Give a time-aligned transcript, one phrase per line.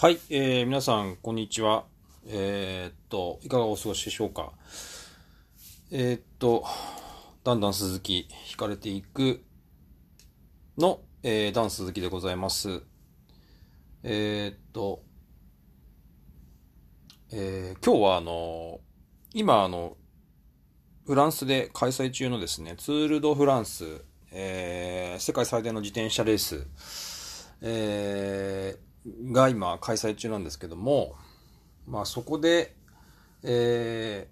[0.00, 1.84] はい、えー、皆さん、こんにちは。
[2.26, 4.54] えー、っと、いかがお過ごしでしょうか？
[5.90, 6.64] えー、っと、
[7.44, 9.44] だんだん鈴木、引かれていく
[10.78, 12.80] の、えー、ダン鈴木でございます。
[14.02, 15.02] えー、っと、
[17.30, 18.80] えー、今日はあの、
[19.34, 19.98] 今あの、
[21.04, 26.66] フランスで開催中のですね、ツール・ド・フランス、えー、世界最大の自転車レース、
[27.60, 31.14] えー、が今開催中なんですけども、
[31.86, 32.74] まあそこで、
[33.42, 34.28] え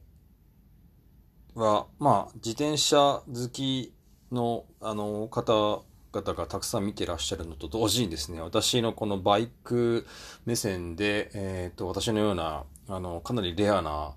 [1.54, 3.94] ー、は、まあ自転車好き
[4.30, 10.06] の、あの、方々がたくさん見てらっしゃるのと同時にですね、私のこのバイク
[10.46, 14.14] 目線で、えっ、ー、と、私のような、あの、かなりレアな、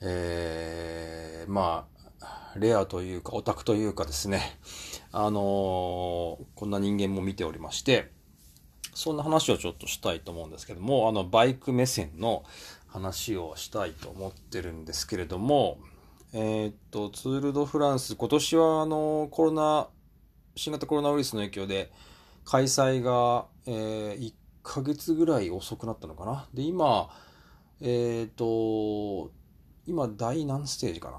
[0.00, 4.58] えー、まあ、レアというか、オタクというかですね、
[5.12, 8.10] あのー、こんな人間も見ておりまして、
[8.94, 12.44] そんな話をちょっとしたいと思うんですけども、あの、バイク目線の
[12.86, 15.78] 話をしたいと思ってるんですけれども、
[16.32, 19.88] えー、っと、ツール・ド・フランス、今年はあの、コロナ、
[20.56, 21.92] 新型コロナウイルスの影響で、
[22.44, 24.32] 開催が、えー、1
[24.62, 26.48] ヶ月ぐらい遅くなったのかな？
[26.54, 27.08] で、今、
[27.80, 29.32] えー、っと、
[29.86, 31.16] 今、第何ステージかな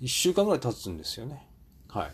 [0.00, 1.46] ？1週間ぐらい経つんですよね。
[1.88, 2.12] はい。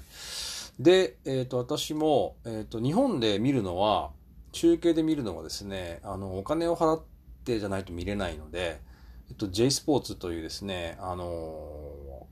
[0.79, 4.13] で、えっ、ー、と、私も、えっ、ー、と、日本で見るのは、
[4.53, 7.05] 中継で見るのはですね、あの、お金を払っ
[7.45, 8.81] てじゃないと見れないので、
[9.29, 12.27] えっと、J スポーツというですね、あの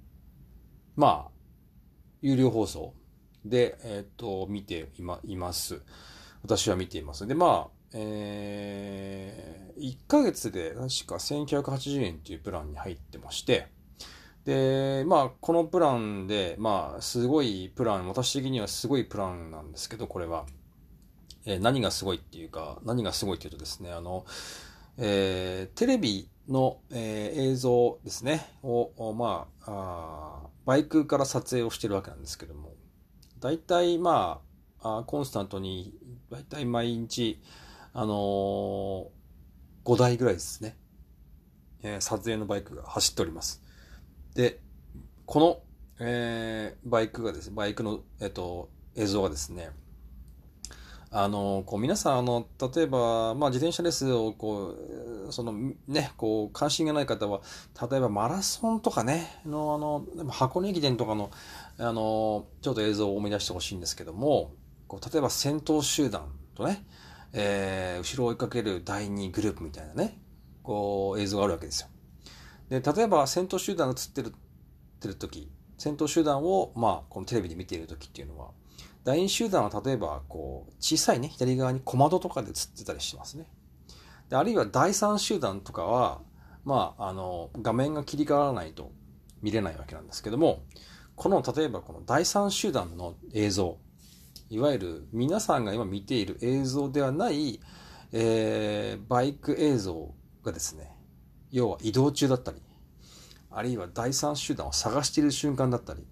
[0.96, 1.30] ー、まあ、
[2.22, 2.94] 有料放送
[3.44, 5.82] で、えっと、見ていま、います。
[6.42, 7.26] 私は見ています。
[7.26, 13.68] で、まあ、えー、1ヶ月で確か1980円っていうプランに入ってまして、
[14.46, 20.46] で、まあ、このプランで、まあ、すごいプラン、私的にはすごいプランなんですけど、これは。
[21.44, 24.24] えー、何がすごいっていうか、何がすごいっていうとですね、あの、
[24.98, 32.72] えー、テレビの、えー、映像ですね、を、まああ、バイクから撮影をしてるわけなんですけども、
[33.40, 34.40] 大体、ま
[34.80, 35.92] あ、あコンスタントに、
[36.30, 37.40] 大体毎日、
[37.92, 39.06] あのー、
[39.84, 40.76] 5台ぐらいですね、
[41.82, 43.65] えー、撮影のバイクが走っております。
[44.36, 44.60] で、
[45.24, 45.62] この、
[45.98, 49.70] えー、バイクがですね、バイクの、えっと、映像がですね、
[51.10, 54.74] あの、こう、皆さん、あの、例えば、まあ、自転車レースを、こ
[55.28, 55.54] う、その、
[55.88, 57.40] ね、こう、関心がない方は、
[57.90, 61.30] 例えばマラソンとかね、の、あの、箱根駅伝とかの、
[61.78, 64.52] あの、ちょっと映像を思い出してほしいんですけども、
[64.86, 66.84] こう、例えば先頭集団とね、
[67.32, 70.20] えー、後ろを追いかける第2グループみたいなね、
[70.62, 71.88] こう、映像があるわけですよ。
[72.68, 74.32] で、例えば戦闘集団が映ってるっ、
[75.00, 78.50] てる時、戦闘集団を、まあ、このテレビで見ている時っていうのは、
[79.04, 83.46] 第2集団は例えば、こう、小さいね、左側に小窓とかで映ってたりしますね。
[84.28, 86.20] で、あるいは第3集団とかは、
[86.64, 88.90] まあ、あの、画面が切り替わらないと
[89.42, 90.64] 見れないわけなんですけども、
[91.14, 93.78] この、例えばこの第3集団の映像、
[94.50, 97.60] いわゆる皆さんが今見ている映像ではない、
[98.12, 100.95] えー、バイク映像がですね、
[101.56, 102.58] 要は移動中だったり、
[103.50, 106.06] あるいは第三集団を探している瞬間だったり、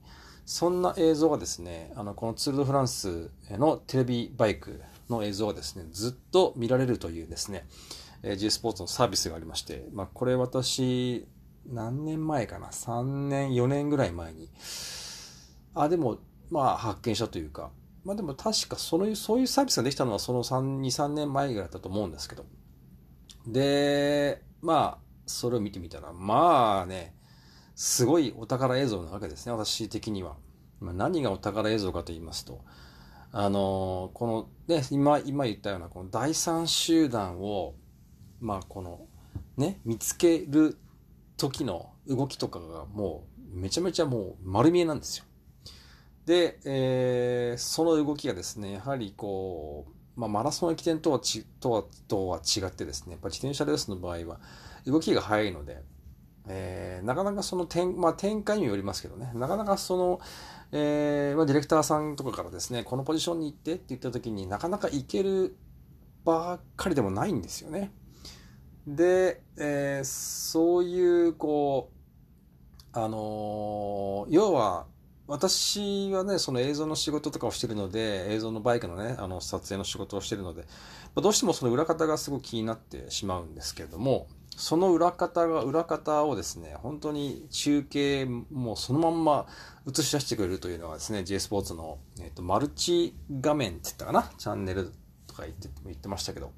[0.47, 7.66] そんな映像がですね、あの、このツール・ド・フランスのテレビバイクの映像がですね、ずっと見られるというですね、
[8.38, 11.27] G スポーツのサービスがありまして、まあ、これ私、
[11.66, 14.49] 何年前かな ?3 年、4年ぐらい前に、
[15.75, 17.71] あ、でも、まあ、発見したというか、
[18.03, 22.47] まあでも確かその、そういうサービスができたのはその3、2、3年前ぐらいだったと思うんですけど。
[23.47, 27.14] で、まあ、それを見てみたら、まあね、
[27.74, 30.36] すごいお宝映像なわけですね、私的には。
[30.80, 32.64] 何がお宝映像かと言いますと、
[33.32, 37.74] あのこの、ね、今、今言ったような、この第三集団を、
[38.40, 39.06] まあ、この、
[39.56, 40.76] ね、見つける
[41.36, 45.24] 時の動きとかがもう、めちゃめちゃもう丸見えなんですよ。
[46.26, 54.40] で、えー、その動きがですね、やはりこう、まあ、マラソン駅伝とはちとはとは違ってですね、やっぱ自転車レースの場合は、
[54.86, 55.82] 動きが速いので、
[56.46, 60.20] えー、なかなかその展、まあ、展開にもよりますけどね、なかなかその、
[60.72, 65.56] えー、まあ、ディレクターさんとかからですね、このポジションに行ってって言った時になかなか行ける
[66.25, 67.92] ばっかりでもないんですよね。
[68.86, 74.87] で、えー、そういう、こう、あの要は、
[75.26, 80.67] 私はね、その映像の仕事とかをしてるので、映像のバイクのね、あの、撮影の仕事をしてるので、
[81.15, 84.26] まどうしてもその裏方がすごく気になってしまうんですけれども、
[84.56, 89.47] その裏方が、裏方をですね、本当に中継もそのまんま
[89.88, 94.31] 映し出してくれるというのはですね、J スポーツの、えっ、と、マルチ画面って言ったかな？
[94.37, 94.93] チャンネル
[95.26, 96.53] とか言って言ってましたけど、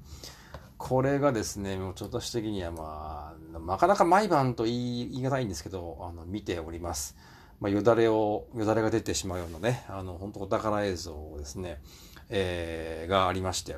[0.77, 7.15] これがですね、もうちょっと私的にはまあ、なかなか毎晩と言い言い難いんですけど、あの、見ております。
[7.59, 11.81] まあ、よだれを、よだれが出てしまうようなね、あの、本当お宝映像ですね、
[12.29, 13.77] えー、がありまして、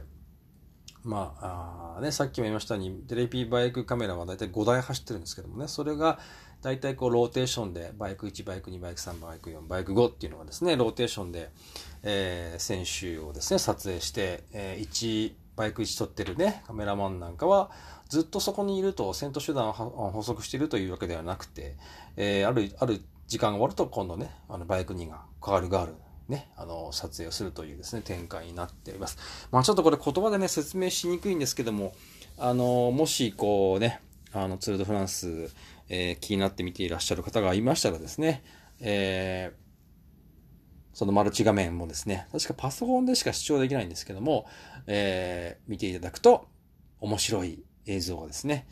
[1.04, 6.20] まあ、あね、さっきも言いましたように、テレビバイクカメラはだいたい5台走ってるんですけどもね、それが
[6.62, 11.50] だいたいこうローテーションで、バイク1、バイク2、バイク3、バイク4、バイク5っていうのがですね、ローテーションで、
[12.04, 17.72] えー、選手をですね、撮影して、えー、1、バイク1撮ってるね、カメラマンなんかは、
[18.10, 21.78] ずっとそこにいると、戦闘手段を補足しているというわけではなくて、
[22.18, 25.94] えー、ある、ある時間が終わると、今度ね、あの、バイク2が変わるがある
[26.28, 29.18] ね、あの、撮影をするというですね、展開になっております。
[29.52, 31.94] まあちょっとこれ言葉でね、説明しにくいんですけども、
[32.40, 34.02] あの、もしこうね、
[34.34, 35.50] あの、ツール・ド・フランス、
[35.90, 38.44] えー、気になって見ていらっしゃる方がいましたらですね、
[38.80, 44.48] えー、そのマルチ画面もですね、確かパソコンでしか視聴できないんですけども、
[44.88, 46.48] えー、見ていただくと
[47.00, 48.68] 面白い映像がですね、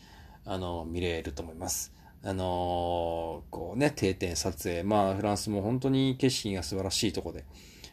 [0.45, 1.96] あの、見れると思います。
[2.24, 4.84] あのー、こうね、定点撮影。
[4.84, 7.46] まあ、フランスも本当に景色が素晴らしいとこで、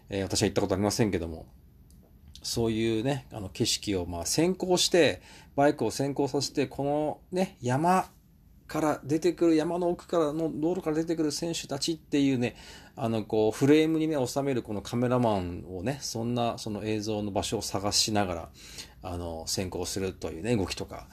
[0.09, 1.47] えー、私は行ったことありませんけども、
[2.43, 5.23] そういうね、あの景色をまあ先行して、
[5.57, 8.11] バイクを先行させて、このね、山
[8.67, 12.57] から出てくる、山の奥からの道路から出てくる選手たちっていうね、
[12.97, 18.49] あの、こう、フレームにね、収めるこのカメラマンをね、そんな、その映像の場所を探しながら、
[19.05, 21.07] あの、先行するというね、動きとか、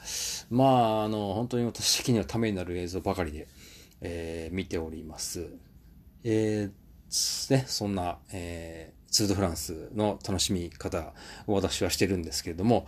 [0.50, 3.48] まあ、あの、本当に私的にはためになる映像ばかりで、
[4.00, 5.50] えー、見ております。
[6.24, 11.12] えー、ね、そんな、えー、ツードフランスの楽しみ方
[11.46, 12.86] を私はしてるんですけれども、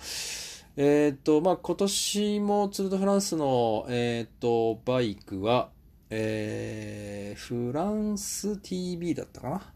[0.76, 5.68] えっ、と、まあ、今年もツール・ド・フランスの、えっ、と、バイクは、
[6.10, 9.72] えー、フランス TV だったかな？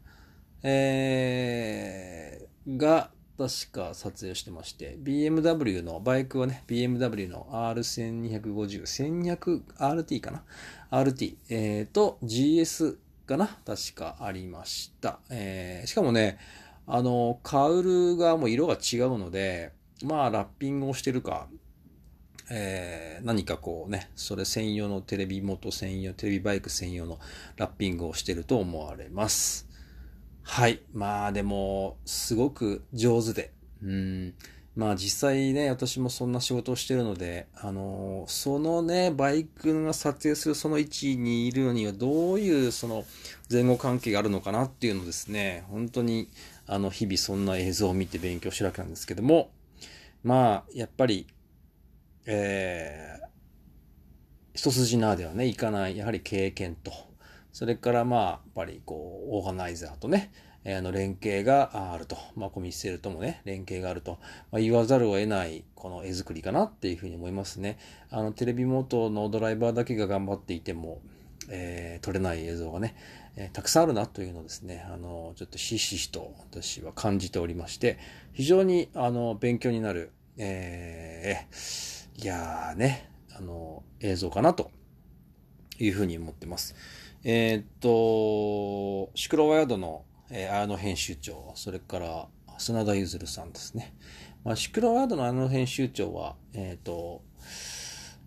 [0.62, 9.38] えー、が、確か撮影してまして、BMW の、バイクはね、BMW の R1250、
[9.78, 10.42] 1200RT かな
[10.90, 12.96] ?RT、えー、と GS
[13.26, 13.46] かな？
[13.64, 15.20] 確かありました。
[15.30, 16.38] えー、しかもね、
[16.88, 19.70] あの、カウルがもう色が違うので、
[20.02, 21.46] まあ、ラッピングをしてるか、
[22.50, 27.20] えー、何かこうね、それ専用のテレビ元専用、テレビバイク専用の
[27.56, 29.67] ラッピングをしてると思われます。
[30.50, 30.80] はい。
[30.94, 33.52] まあでも、すごく上手で。
[33.82, 34.34] うん。
[34.74, 43.04] まあ実際ね、私もそんな仕事をしてるので、あの、そのね、バイクが撮影するその位置にいるのにはどういうその
[43.52, 46.30] 前後関係があるのかなっていうのですね、本当に
[46.66, 49.50] あの日々そんな映像を見て勉強してるわけなんですけども、
[50.24, 51.26] まあ、やっぱり、
[52.24, 53.26] えー、
[54.54, 57.07] 一筋縄ではね、いかない、やはり経験と、
[57.58, 60.30] それからまあ、やっぱりこう、オーガナイザーとね、
[60.62, 62.16] えー、あの、連携があると。
[62.36, 64.20] まあ、コミッセルともね、連携があると。
[64.52, 67.76] まあ、言わざるを得ない、この絵作りかなっていうふうに思いますね。
[68.12, 71.00] あの、テレビ元のドライバーだけが頑張っていても、
[71.48, 72.94] えー、撮れない映像がね、
[73.34, 77.98] えー、たくさんあるなというのをですね、あの、ちょっとひしひしと私は感じておりまして、
[78.34, 84.70] 非常に、あの、勉強になる、えー、いやーね、あの、映像かなと
[85.78, 86.74] いうふうに思ってます。
[87.24, 92.28] えー、っと、シクロワヤードの、えー、綾野編集長、それから
[92.58, 93.94] 砂田譲さんですね。
[94.44, 97.22] まあ、シクロワードの綾野編集長は、えー、っと、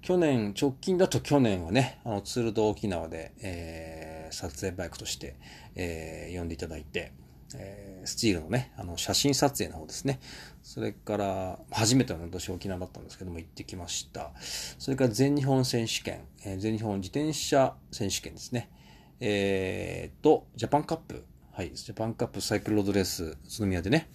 [0.02, 5.36] 去年、直近だと去年はね、あの、ツールド沖縄で、えー、撮影バイクとして、
[5.76, 7.12] えー、呼んでいただいて、
[7.58, 10.20] えー、スチールのね、あの、写真撮影の方ですね。
[10.64, 14.32] それから、初めては私沖縄だったんですけども行ってきました。
[14.80, 18.70] それから全日本選手権、えー、全日本自転車選手権ですね。
[19.20, 21.26] えー、と、ジャパンカップ。
[21.54, 24.10] はい、ジャパンカップサイクルロードレース、宇都宮でね、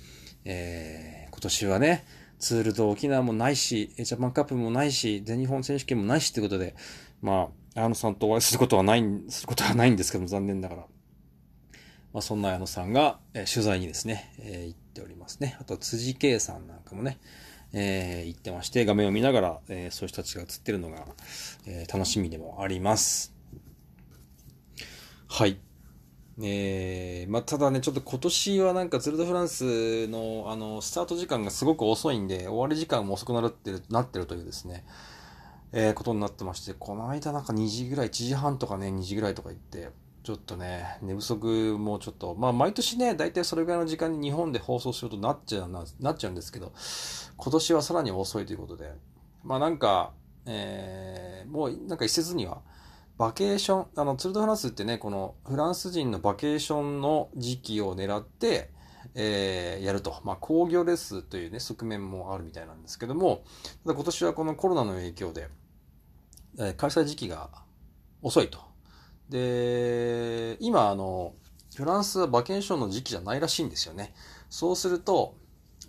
[0.44, 2.04] えー、今年はね、
[2.38, 6.74] ツールド沖縄もないし、ジャパンカップもないし、全日本選手権もないしってことで、
[7.22, 10.86] まあ、矢野さんとお会いすることはない、することはないんですけども、残念ながら。
[12.16, 15.54] まあ、そんな矢野さんが、えー、取材にですね、えー、行っておりますね。
[15.60, 17.18] あと、辻圭さんなんかもね、
[17.74, 21.04] えー、行ってまして、画面を見ながら、えー、そういう人たちが映ってるのが、
[21.66, 23.34] えー、楽しみでもあります。
[25.28, 25.58] はい。
[26.40, 34.86] えー、まあ、ただね、ちょっと今年はなんかツルドフランスのあの、スタート時間がすごく遅いんで、終わり時間も遅くなってる、なってるというですね、
[35.72, 39.90] えー、ことになってまして、この間なんか2時ぐらい、1時半とかね、2時ぐらいとか行って、
[40.26, 46.72] ちょっとね、寝不足もちょっと、まあ毎年ね、大体それぐらいの時間に日本で放送するとなっちゃうな、なっちゃうんですけど、
[47.36, 48.92] 今年はさらに遅いということで、
[49.44, 50.14] まあなんか、
[50.44, 52.60] えー、もうなんか一説には、
[53.16, 58.72] バケーション、あの、ツルドフランスってね、このフランス人のバケーションの時期を狙って、
[59.14, 60.20] えー、やると。
[60.24, 63.44] まあ、工業レスというね、側面もあるみたいなんですけども、
[63.84, 65.48] ただ今年はこのコロナの影響で、
[66.58, 67.48] えー、開催時期が
[68.22, 68.66] 遅いと。
[69.28, 71.34] で、今、あの、
[71.76, 74.14] フランスは馬券賞の時期じゃないらしいんですよね。
[74.48, 75.36] そうすると、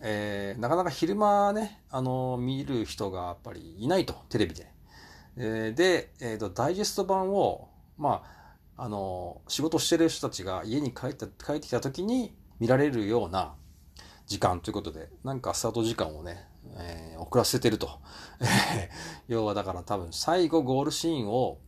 [0.01, 4.71] えー、なかなか昼間ね、あの、見る人がやっぱりいないと、テレビで。
[5.37, 8.23] えー、で、えっ、ー、と、ダイジェスト版を、ま
[8.77, 13.55] あ、あの、仕事してる人たちが家に帰った、帰ってきた時に見られるような
[14.27, 17.89] 時間ということで、なんかスタート時間をね、えー、遅らせてると。
[19.27, 21.59] 要はだから多分最後ゴールシーンを、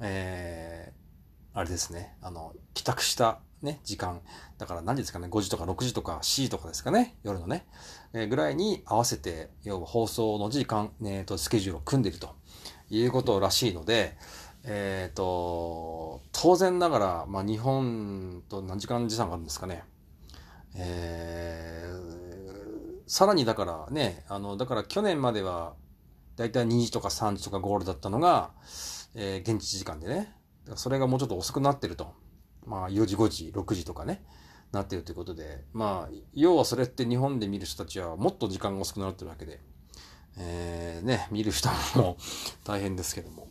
[0.00, 0.77] えー、
[1.58, 4.20] あれですね、あの、帰宅したね、時間。
[4.58, 7.66] だから何ですかね、5時とか6時とか C とかですかね、夜のね、
[8.12, 12.36] えー、ぐらいに合わせて、要は放送の時間、えー、と、スケジュールを組んでると
[12.90, 14.16] いうことらしいので、
[14.62, 19.82] えっ、ー、と、当然ながら、まあ、日本と何時間時差があるんですかね。
[20.76, 25.74] えー、さらにだからね、あの、だから去年までは、
[26.36, 28.52] だいたい2時とか3時とかゴールだったのが、
[29.16, 30.37] えー、現地時間でね、
[30.76, 32.14] それがもうちょっと遅くなってると。
[32.66, 34.22] まあ4時5時6時とかね
[34.72, 39.60] なってるということでまあ要はそれって日本で見る人たちはもっと時間が遅くなってるわけで、
[40.38, 42.18] えー、ね見る人も
[42.64, 43.48] 大変ですけども、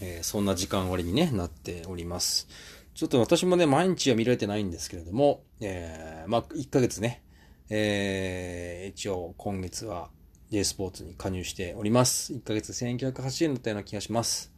[0.00, 2.48] えー、そんな時間割に、ね、なっております。
[2.94, 7.22] ちょっと私もね、毎日は見られてないんですけれども、えー、まあ、1ヶ月ね、
[7.70, 10.10] えー、一応今月は
[10.50, 12.34] J スポーツに加入しております。
[12.34, 14.52] 1ヶ月1980円だったような気がします。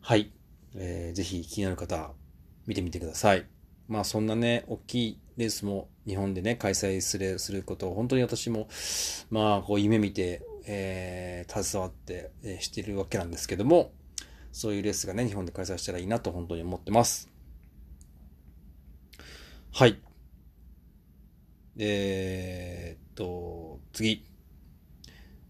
[0.00, 0.35] はい。
[0.76, 2.12] えー、ぜひ気になる方、
[2.66, 3.46] 見てみてください。
[3.88, 8.68] まあそんなね、大きいレースも日本でね、開催する、することを本当に私も、
[9.30, 13.92] まあこう夢見て、えー、携わって、えー、しているわけなんですけども、
[14.52, 17.30] そういうレースがね、日本で開催したらいいなと本当に思ってます。
[19.72, 20.00] はい。
[21.78, 24.24] えー、っと、次。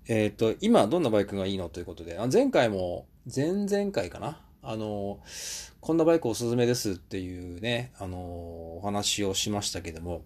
[0.09, 5.21] えー、っと、今どんなバイクがいいのということで、あ前回も、前々回かなあの、
[5.81, 10.23] こんなバイクおすすめですっていうね、あの、お話をしましたけども、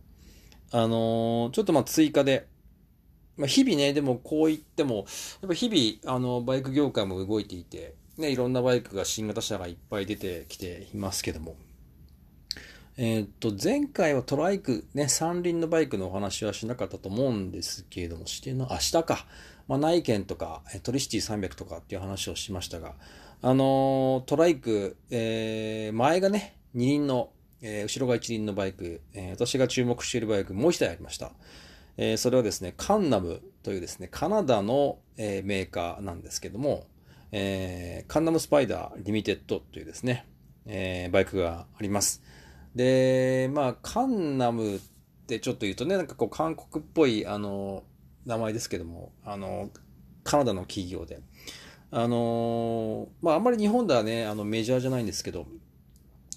[0.73, 2.47] あの、ちょっとまあ追加で、
[3.37, 5.07] まあ、日々ね、でもこう言っても、
[5.41, 11.57] やっぱ日々、あの、バイク業界も動いていて、ね、いろんなバイクが新型車がいっぱい出てきていますけども、
[12.97, 19.27] えー、っと、前回はトライク、ね、三輪のバイクのお話はしなかったと思うんですけれども、しての、明日か。
[19.69, 22.95] まあ、内見とか、トリシティ300とかっていう話をしましたが、
[23.43, 27.31] あのトライク、えー、前がね、二輪の、
[27.63, 31.33] えー、後ろが一輪のバイク、えー、私が注目しているバイク、もう一台ありました。
[31.97, 36.87] えー、それはですね、カンナムというですね、カナダの、えー、メーカーなんですけども、
[37.33, 40.27] えー、カンナムスパイダーリミテッドというですね、
[40.67, 42.23] えー、バイクがあります。
[42.75, 44.81] で、まあ、カンナムっ
[45.27, 47.85] てちょっと言うとね、なんかこう韓国っぽい、あの、
[48.27, 49.71] 名前ですけども、あの、
[50.25, 51.21] カナダの企業で、
[51.93, 55.47] あのー、まあ、あんまり日本ではね、あの、メジャーじゃないんですけど、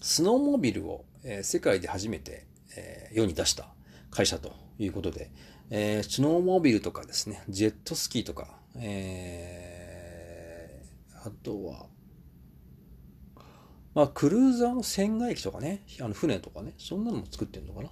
[0.01, 3.67] スノーモービルを、えー、世界で初めて、えー、世に出した
[4.09, 5.31] 会社ということで、
[5.69, 11.85] えー、スノーモービルとかですね、ジェットスキーとか、えー、あとは、
[13.93, 17.89] まあ、クルーザーの船外機とかね、あの船とかね、そんなのも作ってるのかな。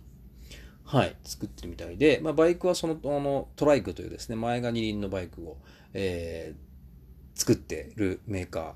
[0.83, 5.57] はい、作ってるみたいで、まあ、バイクはその、あの、トライクというですね、前が二輪のバイクを、
[5.93, 6.70] えー、
[7.35, 8.73] 作ってるメーカー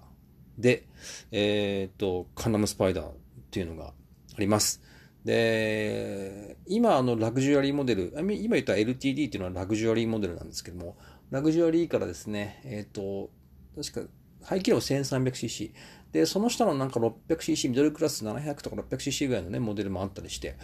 [0.58, 0.86] で、
[1.32, 3.14] えっ、と、カンナムスパイダーっ
[3.52, 3.94] ていうのがあ
[4.40, 4.82] ります。
[5.24, 10.98] で、今あのラグジュアリーモデル、今言った LTD っていうのはラグジュアリーモデルなんですけども、
[11.32, 13.30] ラグジュアリーからですね、えっ、と、
[13.76, 14.12] 確か
[14.46, 15.72] 排気量 1300cc。
[16.12, 20.56] で、その下のなんか 600cc、ミドルクラス700とか 600cc ぐらいのね、モデルもあったりして、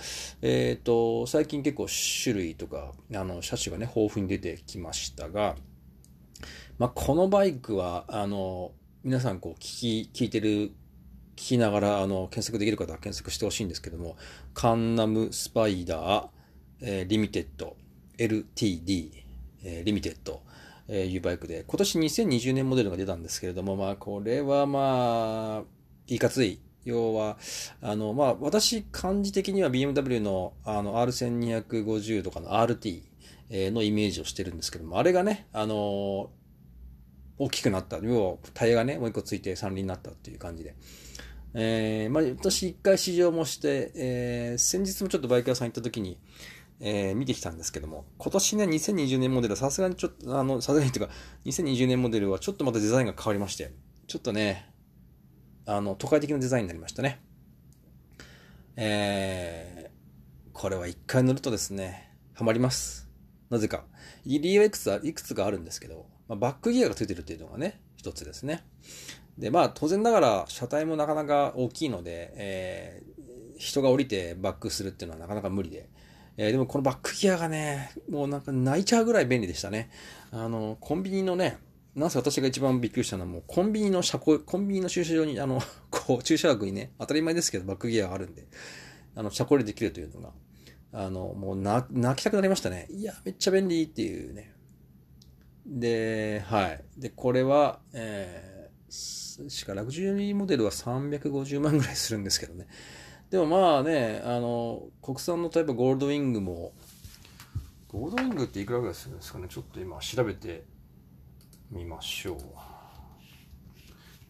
[0.41, 1.87] えっ、と、最近結構
[2.23, 5.55] 種類とか、あの、車種がね、豊富に出てきましたが、
[6.81, 8.71] まあ、このバイクは、あの、
[9.03, 10.71] 皆さんこう聞き、聞いてる、聞
[11.35, 14.17] きながら、あの、検索できる方は検索してほしいんですけども、
[14.55, 16.27] カンナムスパイダー、
[16.81, 17.77] えー、リミテッド、
[18.17, 19.11] LTD、
[19.63, 20.41] えー、リミテッド、
[20.87, 25.63] えー、いうバイクで、今年2020年モデルが出たんですけれども、まあ、これはまあ、
[26.07, 26.61] いかつい。
[26.83, 27.37] 要は、
[27.83, 33.03] あの、まあ、私、感じ的には BMW の、あの、R1250 とかの RT
[33.71, 36.31] のイメージをしてるんですけども、あれがね、あの
[37.43, 37.97] 大きくなった。
[37.97, 40.75] 要はタイヤがね、もう一個ついて三輪になったっていう感じで。
[41.55, 46.19] えー、まあ、私一回試乗もして、えー、先日もちょっとバイク屋さん行った時に、
[46.79, 51.13] えー、見てきたんですけども、今年ね、2020年モデルはさすがにちょっと、あの、さすがにっていうか、
[51.45, 53.71] 2020年モデルはちょっとまたデザインが変わりまして、
[54.07, 54.69] ちょっとね、
[55.65, 57.21] あの、都会的なデザインになりましたね。
[58.75, 63.09] えー、これは一回乗るとですね、ハマります。
[63.49, 63.83] なぜか。
[64.25, 68.63] 理由はいくついくつかあるんですけど、まあ、バックギアがついてるっていうのがね、一つですね。
[69.37, 75.89] で、まあ当然ながら車体もなかなか大きいので、えー、人が降りてバックするっていうのはなかなか無理で。
[76.37, 79.89] えー、でもこのバックギアがね、もうなんか泣いちゃうぐらい便利でしたね。
[80.31, 81.57] あの、コンビニのね、
[81.95, 85.61] なんせ私が一番びっくりしたのはもうコンビニの車庫、コンビニの駐車場に、あの、
[85.91, 88.47] こう、駐車枠にね、当たり前ですけどバックギアがあるんで、
[89.15, 90.31] あの、車庫入れできるというのが、
[90.93, 91.85] あの、もう、泣
[92.15, 92.87] きたくなりましたね。
[92.89, 94.53] いや、めっちゃ便利っていうね。
[95.65, 96.83] で、はい。
[96.97, 102.67] で、これは、えー、しかラグジュアリーモデルは350万ぐらいするんですけどね。
[103.29, 106.73] でもまあね、あの、国産の例えばゴールドウィングも、
[107.87, 109.47] ゴールドウィングっていくらぐらいするんですかね？
[109.49, 110.65] ちょっと今調べて
[111.69, 112.37] みましょう。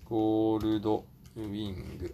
[0.06, 2.14] ゴールドウィング。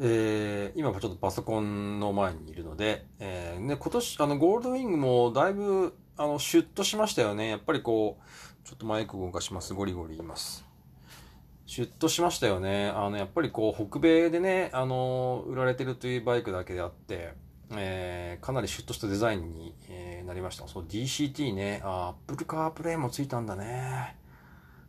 [0.00, 7.48] えー、今ちょっとパソコンの前にいるので、えー、ね、今年、あの、ゴールドウィングもだいぶ、あの、シュッとしましたよね。
[7.48, 9.74] やっぱりこう、ちょっとマイク動かします。
[9.74, 10.64] ゴリゴリ言います。
[11.66, 12.88] シュッとしましたよね。
[12.94, 17.34] あの、やっぱりこう、北米でね、あの、売られてるというバイクだけであって、
[17.72, 20.68] えー、かなりシュッとしたデザインに、えー、なりました。
[20.68, 21.80] そう、DCT ね。
[21.82, 24.16] あ、Apple CarPlay もついたんだね。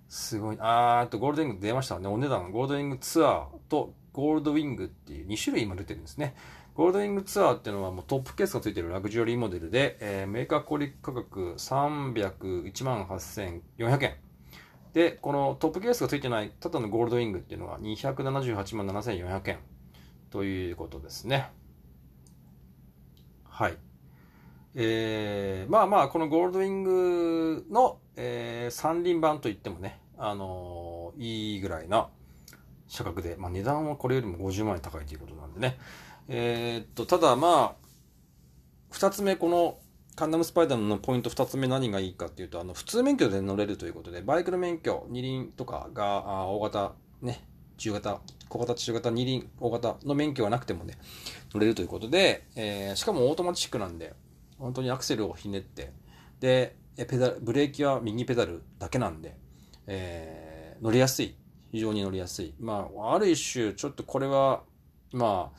[0.08, 0.58] すごい。
[0.60, 2.08] あーっと、ゴールデンウィング出ましたね。
[2.08, 6.36] お値段、ゴールデンウィングツアーとゴールドウィングっていう2種類今出てるんですね。
[6.76, 14.16] ゴールドウィングツアーっていうのはもうトップケースがついてるラグジュアリーモデルで、えー、メーカー小売価格301万8400円。
[14.94, 19.60] で、このトップケースがついてないただのゴールドウィングっていうのは278万7400円
[20.30, 21.50] ということですね。
[23.44, 23.78] はい。
[24.76, 32.10] えー、まあまあ、このゴールドウィングの、えー、三輪版といってもね、あのー、いいぐらいな
[32.98, 35.78] 価格で、まあ値段はこれよりも50万円高いということなんでね。
[36.28, 37.88] えー、っと、ただまあ、
[38.92, 39.80] 二つ目、この
[40.16, 47.46] カンナムスパイダーのポイント二つ目何がいいかっていうと、あの、普通免許で乗れるということで、バイクの免許、二輪とかが、大型、ね、
[47.78, 50.98] 中型、小型、中型、二輪、大型の免許がなくてもね、
[51.54, 54.14] 乗れるということで、えー、しかもオートマチックなんで、
[54.58, 55.94] 本当にアクセルをひねって、
[56.42, 59.38] で、ペダル、ブレーキは右ペダルだけなんで、
[59.88, 61.36] えー、乗りやすい。
[61.72, 62.54] 非常に乗りやすい。
[62.60, 64.64] まあ、ある一種、ちょっとこれは、
[65.12, 65.52] ま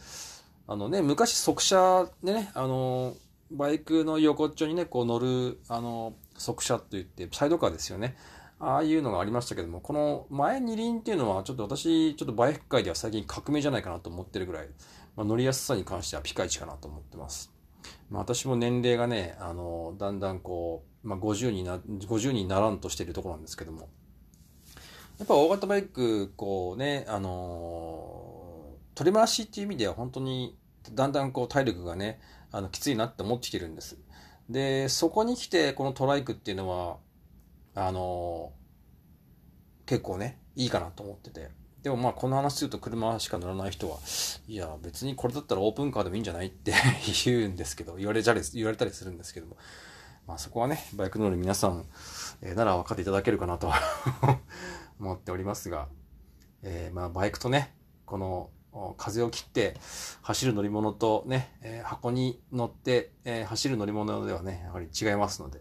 [0.67, 3.15] あ、あのね、昔速車でね、あの、
[3.51, 8.17] バイクの横っちょにね、こう乗る、あの、速車と言って、サイドカーですよね。
[8.61, 14.69] ああいうのがありましたけども、この前二輪っていうのは、ちょっと私、ちょっとバイク界では最近革命じゃないかなと思ってるぐらい、
[15.17, 17.51] まあ、乗りやすさに関してはピカイチかなと思ってます。
[18.11, 23.89] まあ、私も年齢がね、あの、だんだんこう、まあ、50にな、50にならんとしているところなんですけども、
[25.21, 30.57] やっぱ大型バイク、こうね、あのー、取り回しっていう意味では本当に
[30.93, 32.19] だんだんこう体力がね、
[32.51, 33.99] あの、きついなって思ってきてるんです。
[34.49, 36.97] で、そこに来てこのトライクっていうのは、
[37.75, 41.51] あのー、結構ね、いいかなと思ってて。
[41.83, 43.99] でもまあこの話すると車しか乗らない人は、
[44.49, 46.73] いや別にこれだったらオープンカーでもいいんじゃないって
[47.27, 49.59] 言うんですけど、言われたり、言われたりするんですけども。
[50.27, 51.85] まあそこはね、バイク乗る皆さん、
[52.41, 53.71] えー、なら分かっていただけるかなと
[55.01, 55.89] 思っておりますが、
[56.63, 58.51] えー、まあバイクとね、この
[58.97, 59.75] 風を切って
[60.23, 65.61] 走る乗り物とね、えー、箱に乗って、えー、走る乗り物ではね、やはり違いますので、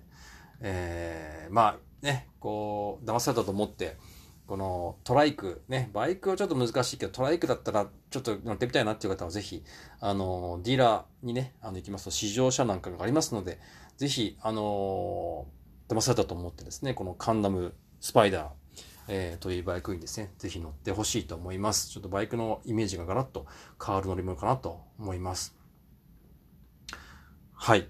[0.61, 3.97] えー、まあね、こう、騙されたと思って、
[4.45, 9.63] このトライク、ね、バイクはちょっと難しいけど、トライクだったらちょっと乗ってみたいなっていう方はぜひ、
[9.99, 13.59] あの、ディーラーにね、あの、行きますと試乗車なんかがありますので、
[13.97, 15.45] ぜひ、あの
[15.87, 18.49] 騙されたと思ってですね、このカンダムスパイダー、
[19.11, 21.89] えー、というバイクにですね、ぜひ乗ってほしいと思います。
[21.89, 23.47] ちょっとバイクのイメージがガラッと
[23.83, 25.55] 変わる乗り物かなと思います。
[27.53, 27.89] はい。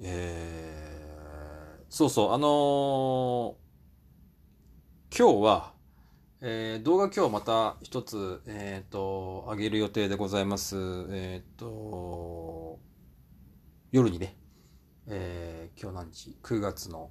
[0.00, 5.74] えー、そうそう、あのー、今日は、
[6.40, 10.74] えー、動画今日また一つ、えっ、ー、と、上げる予定でございます。
[11.10, 12.80] えっ、ー、と、
[13.92, 14.38] 夜にね、
[15.06, 17.10] えー、今日何日 ?9 月の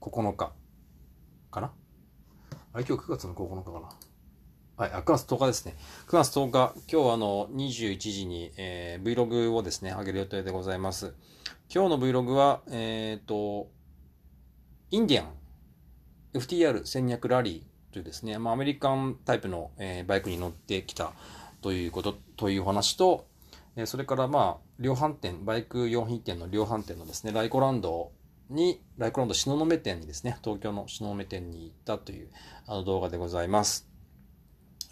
[0.00, 0.52] 9日
[1.50, 1.72] かな？
[2.72, 3.88] あれ今日9月の9日かな
[4.76, 5.74] はい、あ、9月10日ですね。
[6.06, 11.14] 9月10日、今日あの、21時に、えー、Vlog をですね、上げる予定でございます。
[11.74, 13.68] 今日の Vlog は、えっ、ー、と、
[14.90, 15.32] インディアン
[16.34, 21.12] FTR 戦略ラリーというですね、まあ、アメリカンタイプの、えー、バイクに乗ってきた
[21.60, 23.26] ということ、という話と、
[23.74, 28.12] えー、それからまあ、量販店、バイク用品店の量販店のですね、ライコランド
[28.50, 32.28] に、ライコランド東雲店にですね、東京の東雲店に行ったという
[32.66, 33.88] あの動画でございます。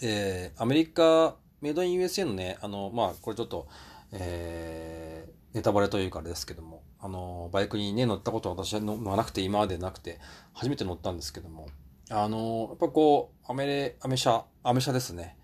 [0.03, 3.67] えー、アメリカメイドイン USA のね、あの、まあ、これちょっと、
[4.13, 10.21] えー、ネタバレというかあれですけども、あの、バイクにね、乗ったことは私は乗らなくて、今までなくて、
[10.53, 11.69] 初めて乗ったんですけども、
[12.11, 15.37] あの、やっぱこう、アメレ、アメ車、アメ車ですね。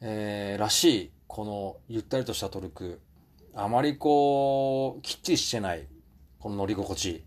[0.00, 3.00] えー、らしい、この、ゆったりとしたトルク。
[3.54, 5.86] あまりこう、きっちりしてない、
[6.38, 7.24] この乗り心地。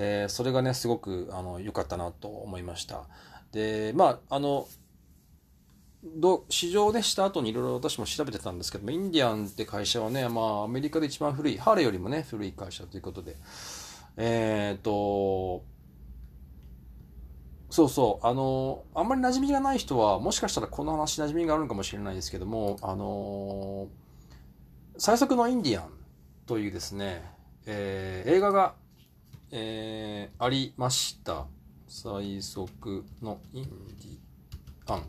[0.00, 1.28] えー、それがね、すごく、
[1.60, 3.02] 良かったなと思いました。
[3.52, 4.68] で、まあ、あの、
[6.04, 13.36] ど市場でした後にいろいろ私も調べてたんですけども、インディアンって会社はね、まあ、アメリカで一番古い、ハーレーよりもね、古い会社ということで、
[14.16, 15.64] えっ、ー、と、
[17.70, 23.88] そうそう、あの、あんまり馴染みがない人は、もしかしたらこの話馴染みがあるのかもしれないですけども、あの、
[24.96, 25.90] 最速のインディアン
[26.46, 27.24] というですね、
[27.66, 28.74] えー、映画が、
[29.50, 31.46] えー、ありました。
[31.86, 35.02] 最速のインディアン。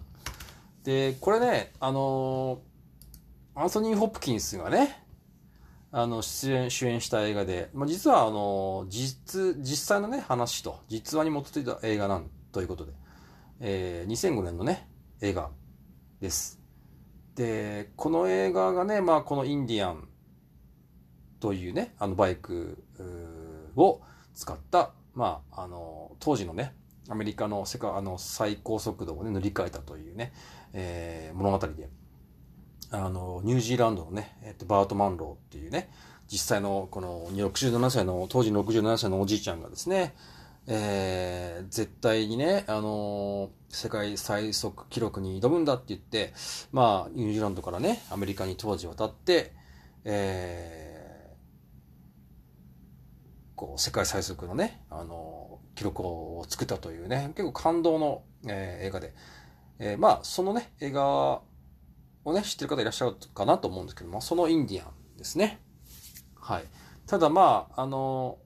[0.83, 2.61] で、これね、あの
[3.55, 5.03] アンソニー・ホップキンスがね、
[5.91, 12.93] あの、出演、主演した映画で、まあ、実はあの、実、実際のね、話と、実話に基づいた映画なん、ということで、
[13.59, 14.87] えー、2005年のね、
[15.21, 15.49] 映画
[16.21, 16.59] です。
[17.35, 20.07] で、この映画がね、まあ、このインディアン
[21.39, 22.83] というね、あのバイク
[23.75, 24.01] を
[24.39, 26.73] 使った、まあ、あの、当時のね、
[27.09, 30.31] アメリカの世界、あの、最高速度をね、塗り替えたというね、
[30.71, 31.89] えー、物語で、
[32.91, 35.91] あの、ニュージーランドのね、えっと、バート・マンローっていうね、
[36.31, 40.15] 実際の、この、67歳の、当時67歳のおじいちゃんがですね、
[40.67, 46.33] えー、絶対にね、あのー、世界最速記録に挑むんだって言って、
[46.71, 49.51] まあ、ニュージーランドからね、アメリカに当時渡って、
[50.05, 50.88] えー、
[53.59, 59.13] こう、世界最速のね、あの、記録を作ったというね、結構感動の、えー、映画で、
[59.79, 61.41] えー、まあ、そのね、映画
[62.23, 65.59] をね、知ってる方いらっしゃるかなと思うんですけども、そのインディアンですね。
[66.39, 66.63] はい。
[67.05, 68.37] ただまあ、あの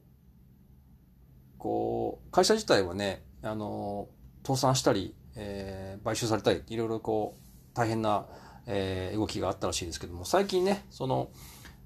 [1.59, 4.07] こう、会社自体はね、あの、
[4.43, 8.25] 倒産したり、えー、買収されたり、いろいろこう、大変な、
[8.65, 11.29] えー、動きがあったらしいですけども、最近ね、その、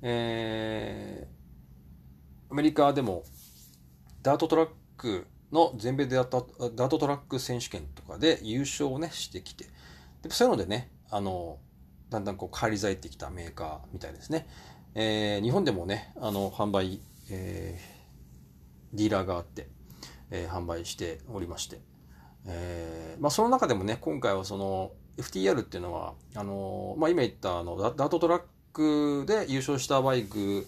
[0.02, 1.37] えー、
[2.50, 3.24] アメリカでも、
[4.24, 9.66] ダートトラックの全米でやったダートトラック選手権とかで優勝をね、してきて、
[10.24, 11.60] でそういうのでね、あの、
[12.10, 14.48] だんだんこう返り咲いてきたメーカーみたいですね。
[14.96, 19.68] えー、日本でもね、あの、販売、えー、ディーラーがあって、
[20.32, 21.80] えー、販売しておりまして、
[22.46, 28.42] えー、まあ、その中でもね、今回はその FTR っていうのは、あの、まあ、今言ったあのダートトラッ
[28.74, 30.66] クで優勝したバイク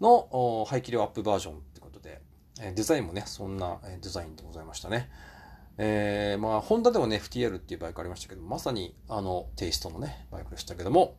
[0.00, 2.20] の排気量アップバージョンってことで、
[2.60, 5.10] えデザインもね、そんなデザインでございましたね。
[5.78, 11.16] えー、まあ、ホンダでもね、FTR っていうバイクありましたけど、まさにあのテイストのね、バイクでしたけども、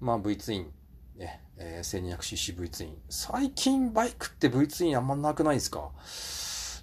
[0.00, 0.72] まあ、V ツイン、
[1.16, 2.96] ね、えー、1200cc V ツイン。
[3.10, 5.90] 最近バイクって V ツインあんまなくないですか？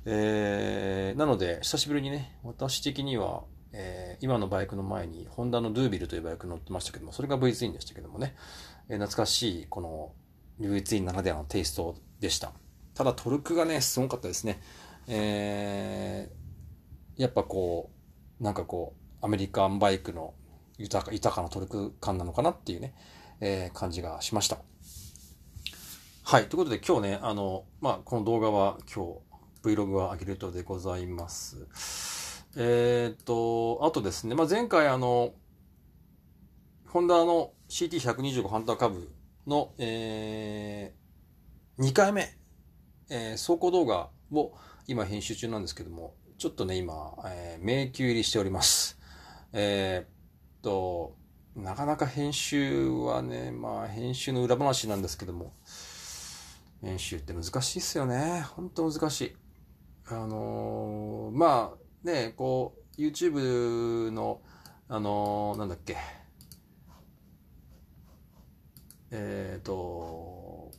[0.06, 8.36] えー、なので、久しぶりにね、私的には、えー、今のバイクの前に、ホンダのドゥービルというバイク乗ってましたけども、それが V ツインでしたけどもね、
[8.88, 10.12] えー、懐かしい、この
[10.68, 12.52] V ツインならではのテイストでした。
[12.94, 14.62] ただトルクがね、すごかったですね。
[15.08, 17.92] えー、やっぱこ
[18.40, 20.34] う、なんかこう、アメリカンバイクの
[20.78, 22.94] 豊か豊かなトルク感なのかなっていうね、
[23.40, 24.58] えー、感じがしました。
[26.24, 26.46] はい。
[26.48, 29.06] ということで今日ね、あの、まあ、この動画は今
[29.64, 32.46] 日 Vlog は上げるとでございます。
[32.56, 35.34] えっ、と、あとですね、まあ、前回あの、
[36.88, 39.12] ホンダの CT125 ハンターカブ
[39.50, 42.38] の、えー、2回目、
[43.10, 44.54] えー、走行動画を
[44.88, 49.00] 今編集中なんですけども、ちょっとね、今、えー、迷宮入りしております。
[49.52, 51.18] えー、っと、
[51.56, 55.54] なかなか編集はね、まあ編集の裏話なんですけども、
[56.82, 58.46] 編集って難しいっすよね。
[58.56, 59.36] ほんと難しい。
[60.08, 64.42] あのー、まあね、こう、YouTube の、
[64.88, 65.98] あのー、なんだっけ、
[69.12, 70.72] えっ、ー、と、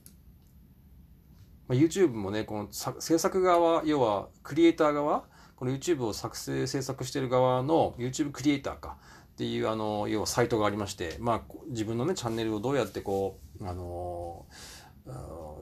[1.68, 5.24] まあ、YouTube もね、この制作側、要はクリエイター側、
[5.56, 8.96] この YouTube を作成、制作してる側の YouTube クリエイターか。
[9.30, 14.44] っていう、あの、要はサイトがありまして、まあ、自分のね、チャンネルをどうやってこう、あの、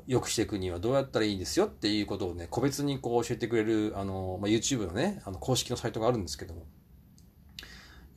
[0.08, 6.66] 良くしていくにはどうやったらいいんですよっていうことをね、個別にこう教えてくれる、あの、まあ、YouTube のね、あの、公式のサイトがあるんですけども、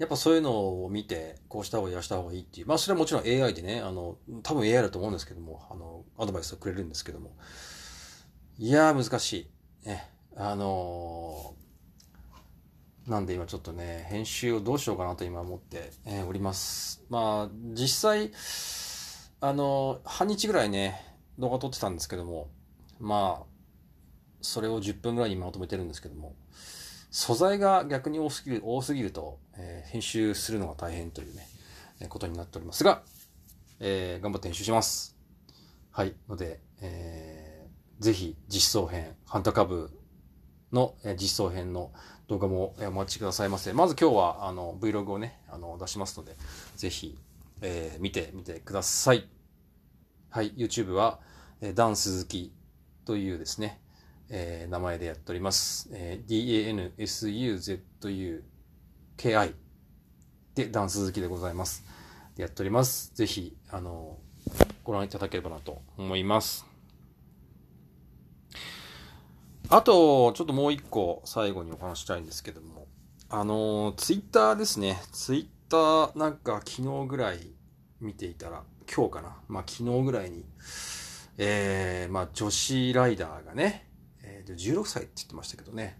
[0.01, 2.67] やっぱそういうのを見て、こうした方がいい、した方がいいっていう。
[2.67, 7.35] まあ、それはもちろん AI でね、あの、多分 AI だと思うんですけども、あの、アドバイスをくれるんですけども。
[8.57, 9.47] いやー、難し
[9.85, 9.87] い。
[9.87, 10.09] ね。
[10.35, 11.61] あのー
[13.07, 17.03] なんで今ちょっとね、編集をどうしようかなと今思って、えー、おります。
[17.09, 18.31] まあ、実際、
[19.41, 21.03] あの、半日ぐらいね、
[21.39, 22.49] 動画撮ってたんですけども、
[22.99, 23.45] まあ、
[24.41, 26.35] それを10分ぐらいにまとめてるんですけども、
[27.09, 31.47] 素材が逆に多すぎる、多すぎると、えー、編集するのが大変というね、
[31.99, 33.03] えー、ことになっておりますが、
[33.79, 35.15] えー、頑張って編集します。
[35.91, 36.15] はい。
[36.27, 39.91] ので、えー、ぜひ実装編、ハンターカブ
[40.71, 41.91] の、え、実装編の
[42.27, 43.73] 動画もお待ちくださいませ。
[43.73, 46.35] まず今日はあの Vlog をね、あの出しますので、
[46.75, 47.17] ぜひ、
[47.61, 49.27] えー、見てみてください。
[50.29, 51.19] はい、YouTube は、
[51.59, 52.53] えー、ダン鈴木
[53.05, 53.81] というですね、
[54.29, 55.89] えー、名前でやっております。
[55.91, 56.29] えー、
[59.21, 59.53] KI
[60.55, 61.85] でダンス鈴木でございます。
[62.37, 63.11] やっております。
[63.13, 64.17] ぜひ、あの、
[64.83, 66.65] ご覧いただければなと思います。
[69.69, 72.87] あと、ちょっともう一個最後にお話したいんですけども、
[73.29, 74.99] あの、ツイッターですね。
[75.11, 77.37] ツイッターなんか昨日ぐらい
[77.99, 79.37] 見ていたら、今日かな。
[79.47, 80.45] まあ昨日ぐらいに、
[81.37, 83.87] えー、まあ女子ライダーがね、
[84.23, 85.99] えー、16歳って言ってましたけどね、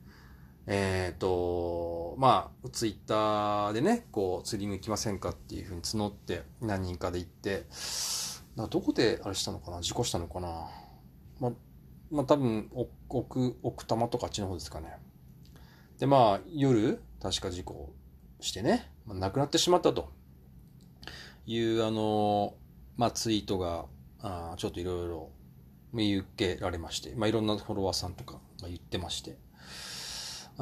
[0.74, 7.66] えっ、ー、と、まあ、ツイッターでね、こう、釣りに行きませんかっていうふうに募って何人かで行って、
[8.56, 10.70] どこであれしたのかな事故したのかな。
[11.42, 11.52] まあ、
[12.10, 12.72] まあ多分、
[13.10, 14.96] 奥、奥多摩とかあっちの方ですかね。
[16.00, 17.94] で、まあ、夜、確か事故
[18.40, 20.10] してね、まあ、亡くなってしまったと。
[21.46, 22.56] いう、あの、
[22.96, 23.88] まあ、ツイートが、
[24.22, 25.32] あちょっといろいろ
[25.92, 29.38] 見受けられまして、まあ、いろんなフォロワーさんとかが言ってまして、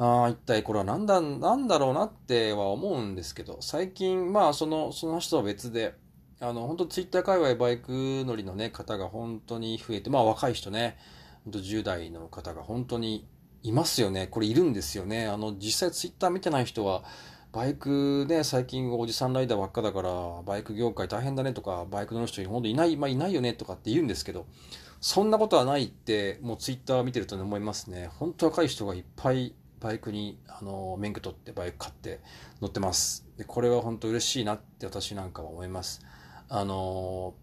[0.02, 5.94] ああ、一体これは何だ、なんだろうなっては思うんですけど、最近、まあ、その、その人は別で、
[6.40, 10.96] あの、本当ツイッター界隈バイク乗りのね、方が本当に増えて、まあ若い人ね、
[11.44, 13.28] 本当10代の方が本当に
[13.62, 14.26] いますよね。
[14.26, 15.26] これいるんですよね。
[15.26, 17.04] あの、実際ツイッター見てない人は、
[17.52, 20.10] バイクね、最近おじさんライダーばっかだから、
[20.46, 24.46] バイク業界大変だねとか、バイク乗る人本当いない、まあいないよねとかって言うんですけど、
[25.02, 28.08] そんなことはないって、もうツイッター見てると思いますね。
[28.18, 32.20] 本当若い人がいっぱいバイクに、あの、免許取ってバイク買って
[32.60, 33.26] 乗ってます。
[33.36, 36.04] で、これは本当嬉しいなって私なんかは思います。
[36.48, 37.34] あの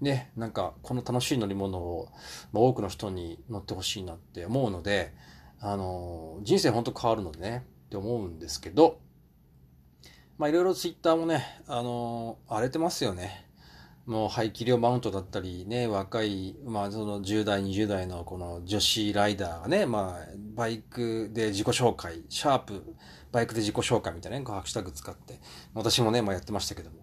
[0.00, 2.08] ね、なんかこの楽しい乗り物を、
[2.52, 5.14] まあ、多くの人に乗ってほしいなって思うので、
[5.60, 9.00] あの人生本当変わるのでね、って思うんですけど、
[10.38, 13.46] まあいろいろツイッターもね、あの荒れてますよね。
[14.06, 22.96] もう排気量マウントだったりね、若い、まあその10代、20代のこの女子ライダーがね、まあバイクで自己紹介、シャープ、
[23.30, 25.40] バイクで自己紹介みたいなね、ハッシュタグ使って、
[25.72, 26.96] 私もね、まあやってましたけども。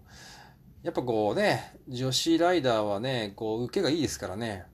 [0.82, 4.64] やっぱこうね、女子ライダーはね、こう受けがいいですからね。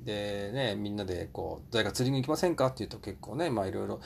[0.00, 4.00] でね、みんなでこう、誰か釣りに行きませんかって言うと結構ね、まあいろいろ、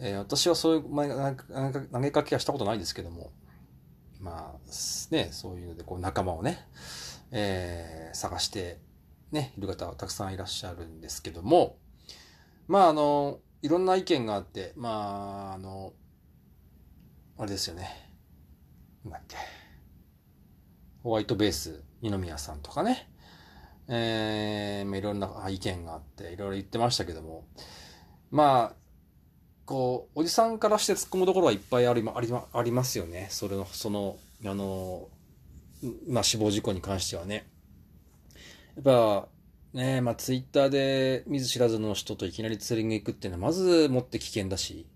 [0.00, 1.34] えー、私はそういう、まあ、
[1.92, 3.32] 投げかけはしたことないですけども、
[4.20, 6.66] まあね、そういうのでこう仲間をね、
[7.30, 8.78] えー、探して
[9.32, 11.76] ね、いる方はたくさんいらっしゃるんですけども、
[12.66, 15.92] まああの、いろんな意見があって、まああの、
[17.36, 17.88] あれですよね。
[19.04, 19.36] なんだっけ。
[21.02, 23.08] ホワイトベース、二宮さんとかね、
[23.88, 27.46] えー、いろんな意見があって、いろいろ言ってましたけども、
[28.30, 28.76] まあ、
[29.64, 33.28] こう、おじさんからして突っ込むところはいっぱいありありありますよね。
[33.30, 35.08] それの、その、あの、
[36.08, 37.48] まあ、死亡事故に関してはね。
[38.76, 39.28] やっぱ、
[39.72, 44.86] ねまあ、ツイッターで見ず知らずの人といきなりツーリング行くっていうのは、まずもって危険だし、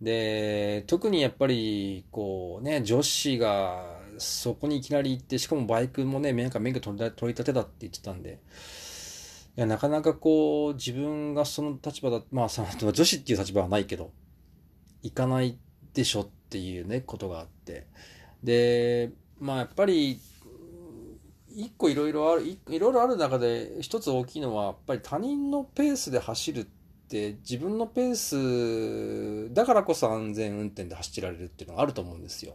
[0.00, 8.40] で、特にやっぱり、こうね、女子がそこにいきなり行って、しかもバイクもね、なんか免許取り取り立てだって言ってたんで、
[9.56, 14.10] いや、なかなかこう、自分がその立場だ、まあ、その女子っていう立場はないけど、
[15.02, 15.58] 行かない
[15.94, 17.86] でしょっていうね、ことがあって、
[18.42, 19.12] で、
[19.42, 20.20] まあやっぱり、
[21.48, 26.64] 一個いろいろある、いろいろある中で一つ大きいのは、やっぱり他人のペースで走るっ
[27.08, 32.54] て自分のペースだからこそ安全運転で走られるっていうのがあると思うんですよ。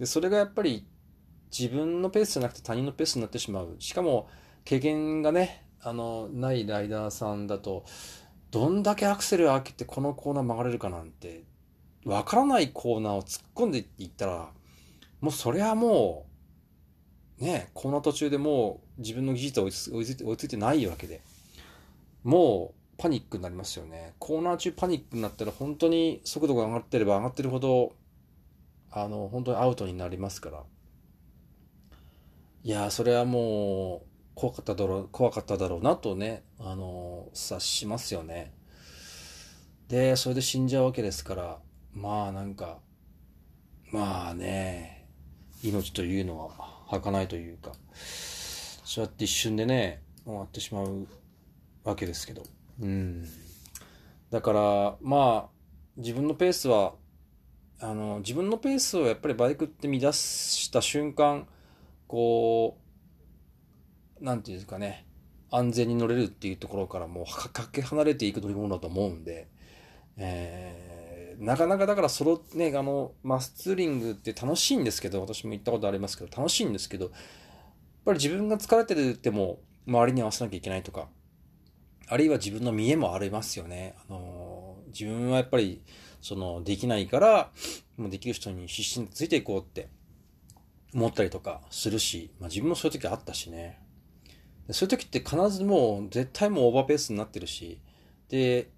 [0.00, 0.84] で、それがやっぱり
[1.56, 3.76] 自分のペースじゃなくて他人のペースになってしまう。
[3.78, 4.28] しかも
[4.64, 7.84] 経験がね、あの、ないライダーさんだと、
[8.50, 11.44] どんだけアクセル開けてこのコーナー曲がれるかなんて、
[12.04, 14.50] わからないコーナーを突っ込んでいったら、
[15.20, 16.26] もうそれはも
[17.40, 21.20] う、ね、コーナー途中でもう自分の技術は追いついて追いついてないわけで、
[22.22, 24.14] もうパニックになりますよね。
[24.18, 27.94] コーナー中パニックになったら本当に速度が上がってれば上がってるほど、
[28.90, 30.62] あの、本当にアウトになりますから。
[32.62, 38.52] いやそれはもう、怖かっただろう、怖かっただろうなとね、あの、察しますよね。
[39.88, 41.58] で、それで死んじゃうわけですから、
[41.94, 42.78] まあなんか、
[43.90, 44.99] まあね、
[45.62, 46.50] 命というのは
[46.86, 47.72] 儚いというか、
[48.84, 51.06] そうやって一瞬でね、終わってしまう
[51.84, 52.42] わけですけど。
[52.80, 53.26] うん。
[54.30, 55.48] だから、まあ、
[55.96, 56.94] 自分のペースは、
[57.80, 61.46] あの、自分のペースをやっぱりバイクって乱した瞬間、
[62.06, 62.78] こ
[64.20, 65.06] う、なんていうんですかね、
[65.50, 69.48] 安全に乗れるっていうところからもうかけ離れていく乗り物だと思うんで、
[70.16, 70.89] えー、
[71.40, 77.14] なかなかだからそのね、あの、マスツーリングって楽しいんですけど、私も行ったことありますけど、楽しいんですけど、やっ
[78.04, 81.08] ぱり自分が疲れてるっても周りに合わせなきゃいけないとか、
[82.08, 83.94] あるいは自分の見栄もありますよね。
[84.08, 85.82] あの、自分はやっぱり、
[86.20, 87.50] その、できないから、
[87.96, 89.88] もうできる人に必死についていこうって
[90.94, 93.78] 思ったりとかするし、まあ自分もそういう時あったしね。
[94.72, 97.80] そういう時って必ずもう絶対もうオーバーペースになってるし、
[98.28, 98.70] で、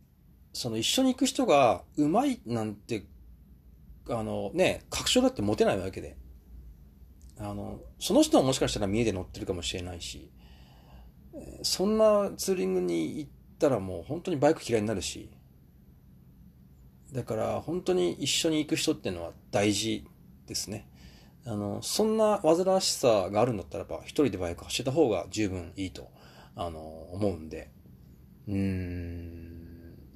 [0.52, 3.04] その一緒に行く人がうまいなんて、
[4.08, 6.16] あのね、確証だって持てないわけで。
[7.38, 10.30] あの、その人はもしかしたら見えで乗ってるかもしれないし、
[11.62, 15.30] そんなツーリングに行ったらもう本当にバイク嫌いになるし、
[17.12, 20.06] だから本当に一緒に行く人っていうのは大事
[20.46, 20.88] ですね。
[21.44, 26.10] あの、そんな煩わしさがあるんだったらば、一人でバイク走った方が十分いいと、
[26.54, 26.80] あの、
[27.12, 27.70] 思うんで。
[28.46, 29.51] うーん、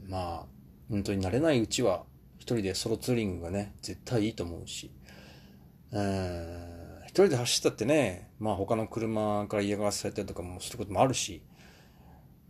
[0.09, 0.47] まあ、
[0.89, 2.05] 本当に慣れないうちは、
[2.39, 4.93] 一人でソロツーリングがね、絶対いいと思うし。
[5.91, 11.43] うん、一人で走ったってね、まあ他の車から嫌がらせされたりとかもすることもあるし。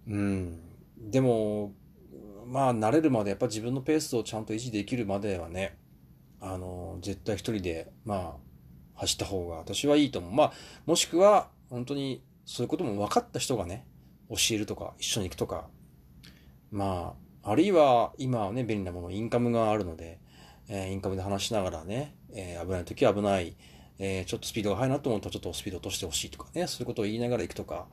[0.08, 0.60] うん、
[0.98, 1.72] でも、
[2.46, 5.78] まあ慣れるまでやっぱ自分のペースをちゃんと維持できるまではね、
[6.40, 8.36] あの、絶対一人で、まあ、
[8.94, 10.32] 走った方が私はいいと思う。
[10.32, 10.52] まあ、
[10.86, 13.86] もしくは、本当にそういうことも分かった人がね、
[14.28, 15.68] 教えるとか、一緒に行くとか、
[16.70, 20.18] まあ、あるいは今はね、便利なもの、インカムがあるので、
[20.68, 23.56] えー、インカムで話しながらね、えー、危ない時は危ない、
[23.98, 27.86] えー、ちょっとスピードが速いなと思ったらちょっとスピード落としてほしいとかね、そういうことを言いながら行くとか、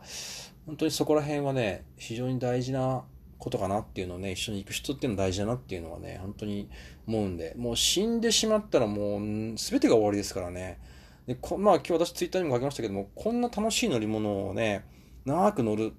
[0.66, 3.04] 本当にそこら辺はね、非常に大事な
[3.38, 6.70] ことかなっていうのをね、一緒に行く人っていうのは大事だなっていうのはね、本当に
[7.06, 9.20] 思うんで、もう死んでしまったらもう
[9.56, 10.80] 全てが終わりですからね。
[11.28, 14.86] でこまあ今日私ツイッターにも書きましたけども、こんな楽しい乗り物をね、
[15.26, 15.94] 長く乗る、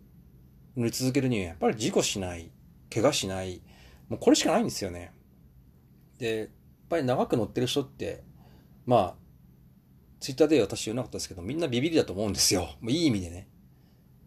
[0.76, 2.50] 乗り続けるにはやっぱり事故しない、
[2.94, 3.60] 怪我しない、
[4.08, 5.12] もうこれしかないんですよね。
[6.18, 6.48] で、やっ
[6.88, 8.22] ぱり長く乗ってる人って、
[8.86, 9.14] まあ、
[10.20, 12.68] ツイッターで私言わなかったですけど、みんなビビりだと思うんですよ。
[12.80, 13.48] もういい意味でね。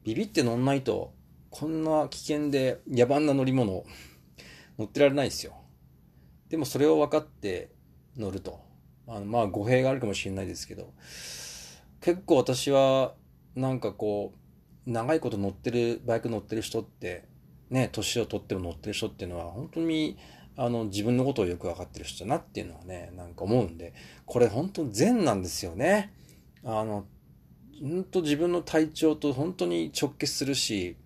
[0.04, 1.14] ビビって乗んないと、
[1.50, 3.84] こんな危険で野蛮な乗り物
[4.78, 5.54] 乗ってられないですよ。
[6.50, 7.72] でもそれを分かって
[8.18, 8.66] 乗ると。
[9.08, 10.94] あのまあ語弊があるかもしれないですけど、
[12.02, 13.16] 結構私は
[13.56, 14.34] なんかこ
[14.86, 17.26] う、長いこと乗ってる、バイク乗ってる人って、
[17.70, 20.18] ね、年を取っても乗ってる人っていうのは本当に
[20.56, 23.94] あの自分のことをよく分かってる人だなっていうのはね、なんか思うんで、
[24.26, 26.14] これ本当善なんですよね。
[26.64, 27.06] あの、
[27.82, 30.98] 本当自分の体調と本当に直結するし、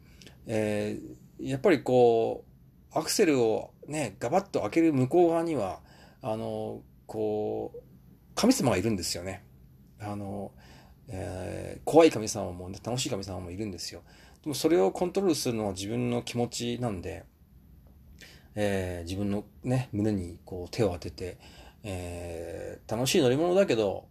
[0.48, 2.46] えー、やっぱりこ
[2.94, 5.80] う、アクセルをね、ガバッと開ける向こう側には、
[6.22, 7.80] あの、こう、
[8.36, 9.44] 神様がいるんですよね。
[10.00, 10.52] あの、
[11.08, 14.02] えー、怖い神様も、ね、楽しい神様もいるんですよ。
[14.44, 17.26] でもそれをコントロールするのは自分の気持ちなんで、
[18.56, 21.38] えー、自分のね、胸にこう手を当てて、
[21.84, 24.06] えー、楽しい乗り物だけど、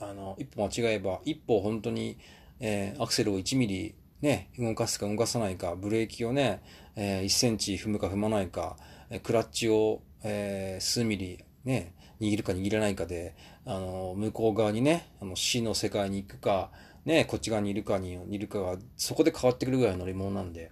[0.00, 2.18] あの、一歩間違えば、一歩本当に、
[2.60, 6.62] えー、アクセルを1ミリね、動かすか動かさないか、ブレーキをね、
[6.94, 8.76] えー、1センチ踏むか踏まないか、
[9.24, 13.34] クラッチを、えー、数ミリね、握るか握らないかで、
[13.66, 16.70] あの、向こう側にね、あの、死の世界に行くか、
[17.04, 20.70] ね、こっち側にいるかにいるかが、そこで変わってくるぐらいの乗り物なんで、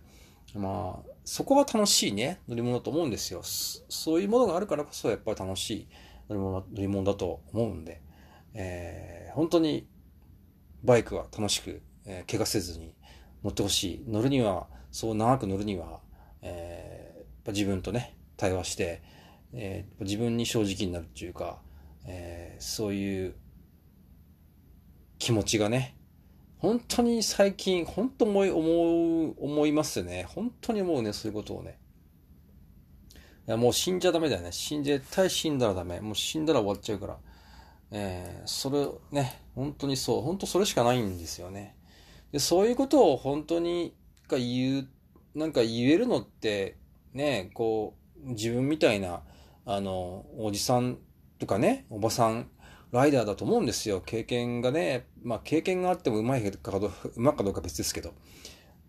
[0.55, 3.41] まあ、そこは楽しいね、乗り物だと思うんですよ。
[3.43, 5.89] そういうものがあるからこそ、やっぱり楽しい
[6.29, 8.01] 乗り物乗り物だと思うんで、
[8.55, 9.89] えー、本当に、
[10.83, 12.95] バイクは楽しく、えー、怪我せずに
[13.43, 14.05] 乗ってほしい。
[14.09, 16.01] 乗るには、そう長く乗るには、
[16.43, 19.03] えー、自分とね、対話して、
[19.53, 21.61] えー、自分に正直になるっていうか、
[22.07, 23.35] えー、そういう
[25.19, 25.97] 気持ちがね、
[26.59, 30.25] 本当に最近、本当思い、思う、思いますね。
[30.29, 31.79] 本当に思うね、そういうことをね。
[33.49, 34.53] いや、もう死んじゃダメだよね。
[34.53, 36.01] 死ん、絶対死んだらダメ。
[36.01, 37.19] もう死んだら終わっちゃうから。
[37.93, 40.23] えー、それ、ね、本当にそう。
[40.23, 41.75] 本当それしかないんですよね。
[42.31, 43.95] で、そういうことを本当に、
[44.31, 44.89] か言
[45.35, 46.77] う、なんか言えるのって、
[47.13, 49.23] ね、こう、自分みたいな、
[49.65, 50.99] あの、おじさん
[51.39, 52.51] とかね、おばさん、
[52.93, 54.01] ライダーだと思うんですよ。
[54.01, 58.13] 経験がね、まあ経験があってもうまいかどうまかどうか別ですけど。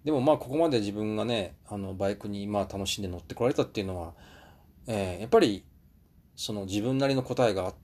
[0.03, 4.13] でもまあここまで自分がね、あのバイクにまあ楽しんで乗ってこられたっていうのは、
[4.88, 5.63] えー、やっぱり
[6.36, 7.76] その自分なりの答えがあっ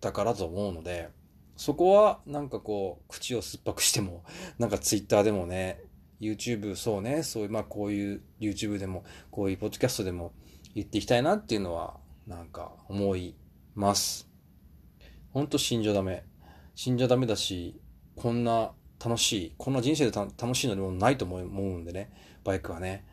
[0.00, 1.08] たからと思うので、
[1.56, 4.24] そこはなんかこう、口を酸っぱくしても、
[4.58, 5.82] なんかツイッターでもね、
[6.20, 10.32] YouTube、そうね、そういう、まあこういう YouTube でも、こういうポッドキャストでも
[10.74, 13.34] 言っていきたいなっていうのは、なんか思い
[13.74, 14.28] ます。
[15.32, 16.24] ほんと死んじゃダメ。
[16.74, 17.80] 死んじゃダメだし、
[18.16, 18.72] こんな
[19.04, 22.10] 楽しい、こんな人生で楽しい乗り物ないと思うんでね、
[22.44, 23.06] バイクはね。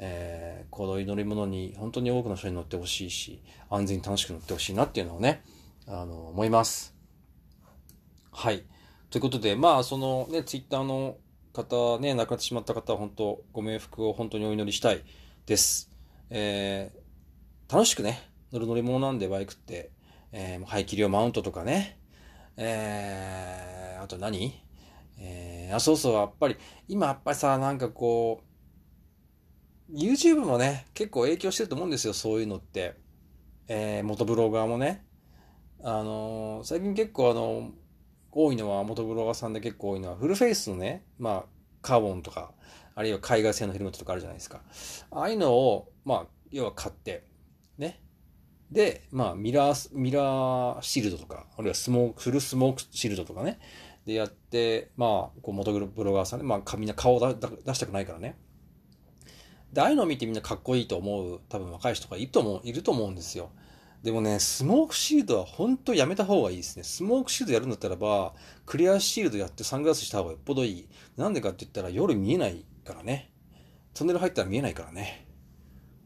[0.00, 5.42] えー、この乗り物に本当に多くの人に乗ってほしいし、安全に楽しく乗ってほしいなっていうのをね、
[5.86, 6.94] あの、思います。
[8.30, 8.64] はい。
[9.10, 11.16] ということで、まあ、そのね、ツイッターの
[11.52, 15.02] 方ね、亡くなってしまった方は本当、ご冥福を本当にお祈りしたい
[15.46, 15.90] です。
[16.30, 18.20] えー、楽しくね、
[18.52, 19.90] 乗る乗り物なんでバイクって、
[20.32, 21.98] えー、排気量マウントとかね、
[22.56, 24.52] えー、あと何？
[25.20, 28.42] えー、あ、そうそう、やっぱり、今やっぱりさ、なんかこ
[29.90, 32.94] う、YouTube もね、結構影響してると思うんですよ、そういうのって。
[33.66, 35.04] えー、元ブロガーもね。
[35.82, 37.72] あのー、最近結構あの、
[38.30, 41.44] 多いのは、元ブロガーさんで結構多いのは、フルフェイスのね、まあ、
[41.82, 42.52] カーボンとか、
[42.94, 44.62] あるいは海外製のヘルメットとかあるじゃないですか。
[45.10, 47.26] ああいうのを、まあ、要は買って、
[48.70, 53.58] で、まあ、ミラー、ミラーシールドとか、あるいはスモーク、フルスモークシールドとかね。
[54.04, 58.36] でやって、まあ、こう元ブロガーさんね、まあ、みんな顔を出したくないからね。
[59.72, 63.50] で、ああいうのを見てみんなかっこいいと思う、多分若い人とかいると思う、いると思うんですよ。
[64.02, 66.84] でもね、スモークシールドは本当やめた方がいいですね。
[66.84, 70.88] スモークシールドやるんだったらば、クリアシールドやってサングラスした方がよっぽどいい。
[71.16, 73.32] なんでかって言ったら夜見えないからね。
[73.92, 75.26] トンネル入ったら見えないからね。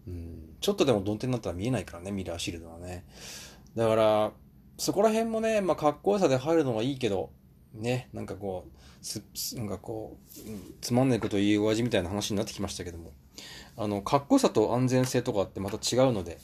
[0.09, 0.42] うん。
[0.63, 3.05] ちょっとでも曇天になったら見えないからね、ミラーシールドはね。
[3.77, 4.33] だから、
[4.79, 7.31] そこら辺もね、まあ、かっこよさで入るのがいいけど、
[7.75, 9.23] ね、なんかこう、す、
[9.57, 10.41] なんかこう、
[10.81, 13.13] つまんないこと言うお味みたいな話になってきましたけども、
[13.77, 16.39] あの、かっこよさと安全性とかってまた違うので、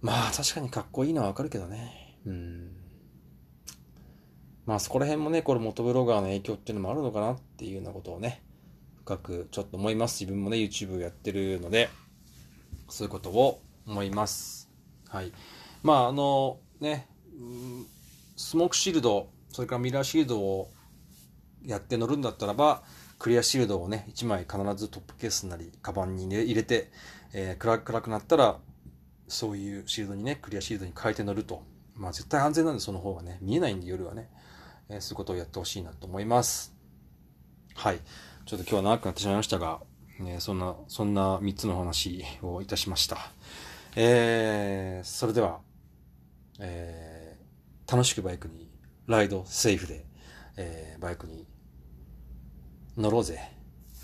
[0.00, 2.18] まあ確かにかっこいいのはわかるけどね。
[2.26, 2.70] うん。
[4.66, 8.42] まあそこら辺もね、これ元ブロガーの影響っていうのもあるのかなっていうようなことをね、
[9.04, 10.22] 深くちょっと思います。
[10.22, 11.88] 自分もね、YouTube をやってるので、
[12.92, 14.68] そういうことを思います。
[15.08, 15.32] はい。
[15.82, 17.08] まああの、ね、
[18.36, 20.70] スモークシールド、それからミラーシールドを
[21.64, 22.82] やって乗るんだったらば、
[23.18, 26.90] クリアシールドをね、1枚必ずトップケースなり、カバンに入れて、
[27.32, 28.58] えー、暗くなったら、
[29.26, 31.62] そういうシールドにね、クリアシールドに変えて乗ると。
[31.94, 34.28] まあ絶対安全なんで、その方がね、見えないんで夜はね、
[34.90, 36.74] えー、そういうことをやってほしいなと思います。
[37.74, 38.00] はい。
[38.44, 39.80] ちょっと今日は長くなってしまいましたが、
[40.20, 43.18] えー、そんな、そんな3つの話をいたしました。
[43.96, 45.60] えー、それでは、
[46.58, 48.70] えー、楽しくバイクに
[49.06, 50.06] ライドセーフで、
[50.56, 51.46] えー、バイクに
[52.96, 53.40] 乗ろうぜ。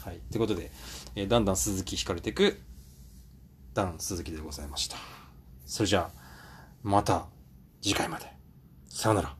[0.05, 0.21] はい。
[0.31, 0.71] ということで、
[1.15, 2.61] えー、だんだん鈴木引かれていく、
[3.75, 4.97] ダン鈴木でございました。
[5.67, 6.21] それじゃあ、
[6.83, 7.27] また
[7.81, 8.27] 次回まで。
[8.89, 9.38] さよなら。